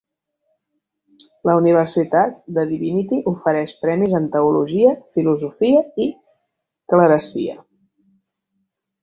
La 1.49 1.53
Universitat 1.59 2.33
de 2.57 2.63
Divinity 2.71 3.19
ofereix 3.33 3.75
premis 3.83 4.15
en 4.21 4.25
teologia, 4.37 4.95
filosofia 5.19 5.85
i 6.07 6.09
clerecia. 6.95 7.61